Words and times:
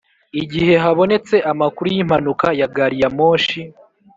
igihe 0.43 0.73
habonetse 0.83 1.35
amakuru 1.51 1.87
y’impanuka 1.95 2.47
ya 2.59 2.67
gari 2.75 2.97
ya 3.01 3.09
moshi 3.17 3.61